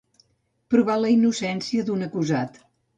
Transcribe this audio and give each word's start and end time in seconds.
Provar 0.75 0.95
la 1.03 1.13
innocència 1.17 1.87
d'un 1.91 2.11
acusat. 2.11 2.63